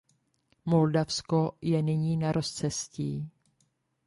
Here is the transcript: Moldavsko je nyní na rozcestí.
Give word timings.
Moldavsko 0.65 1.57
je 1.61 1.81
nyní 1.81 2.17
na 2.17 2.31
rozcestí. 2.31 3.29